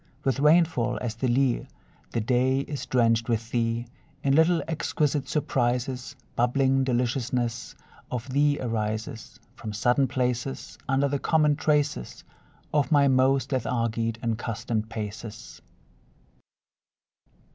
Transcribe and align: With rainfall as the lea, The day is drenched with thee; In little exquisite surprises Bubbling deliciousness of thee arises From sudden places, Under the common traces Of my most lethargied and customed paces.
With 0.23 0.39
rainfall 0.39 0.97
as 0.99 1.13
the 1.13 1.27
lea, 1.27 1.67
The 2.09 2.21
day 2.21 2.61
is 2.61 2.87
drenched 2.87 3.29
with 3.29 3.51
thee; 3.51 3.85
In 4.23 4.33
little 4.33 4.63
exquisite 4.67 5.27
surprises 5.29 6.15
Bubbling 6.35 6.83
deliciousness 6.83 7.75
of 8.09 8.27
thee 8.33 8.57
arises 8.59 9.39
From 9.53 9.73
sudden 9.73 10.07
places, 10.07 10.75
Under 10.89 11.07
the 11.07 11.19
common 11.19 11.55
traces 11.55 12.23
Of 12.73 12.91
my 12.91 13.07
most 13.07 13.51
lethargied 13.51 14.17
and 14.23 14.39
customed 14.39 14.89
paces. 14.89 15.61